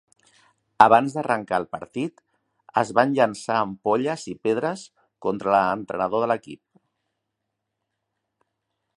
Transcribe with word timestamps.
Abans 0.83 1.15
d'arrancar 1.15 1.57
el 1.61 1.65
partit, 1.73 2.23
es 2.81 2.91
van 2.99 3.13
llançar 3.19 3.57
ampolles 3.65 4.23
i 4.31 4.33
pedres 4.47 4.85
contra 5.27 5.53
l'entrenador 5.57 6.25
de 6.25 6.31
l'equip. 6.33 6.61